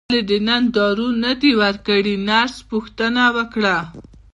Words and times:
ولې 0.09 0.21
دې 0.29 0.37
نن 0.47 0.63
دارو 0.75 1.07
نه 1.23 1.31
دي 1.41 1.51
ورکړي 1.61 2.15
نرس 2.27 2.57
پوښتنه 2.71 3.23
وکړه. 3.37 3.77